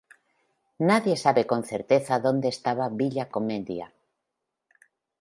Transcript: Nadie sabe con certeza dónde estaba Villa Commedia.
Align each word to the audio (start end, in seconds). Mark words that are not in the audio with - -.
Nadie 0.89 1.15
sabe 1.23 1.43
con 1.51 1.61
certeza 1.71 2.15
dónde 2.25 2.47
estaba 2.55 2.93
Villa 2.99 3.25
Commedia. 3.35 3.87